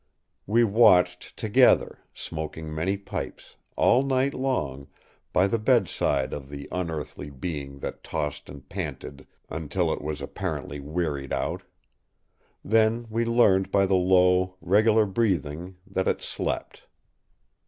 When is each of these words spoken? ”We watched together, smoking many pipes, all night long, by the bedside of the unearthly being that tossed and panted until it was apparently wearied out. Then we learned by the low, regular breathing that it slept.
”We 0.47 0.63
watched 0.63 1.37
together, 1.37 1.99
smoking 2.11 2.73
many 2.73 2.97
pipes, 2.97 3.55
all 3.75 4.01
night 4.01 4.33
long, 4.33 4.87
by 5.31 5.45
the 5.45 5.59
bedside 5.59 6.33
of 6.33 6.49
the 6.49 6.67
unearthly 6.71 7.29
being 7.29 7.77
that 7.81 8.03
tossed 8.03 8.49
and 8.49 8.67
panted 8.67 9.27
until 9.47 9.93
it 9.93 10.01
was 10.01 10.19
apparently 10.19 10.79
wearied 10.79 11.31
out. 11.31 11.61
Then 12.65 13.05
we 13.11 13.25
learned 13.25 13.69
by 13.69 13.85
the 13.85 13.93
low, 13.93 14.55
regular 14.59 15.05
breathing 15.05 15.77
that 15.85 16.07
it 16.07 16.23
slept. 16.23 16.87